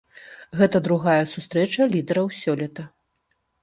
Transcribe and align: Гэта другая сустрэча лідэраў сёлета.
Гэта 0.61 0.81
другая 0.87 1.19
сустрэча 1.35 1.89
лідэраў 1.93 2.35
сёлета. 2.43 2.93